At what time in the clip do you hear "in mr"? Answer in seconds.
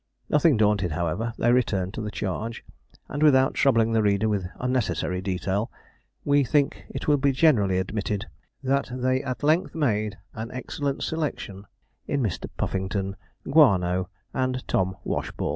12.07-12.47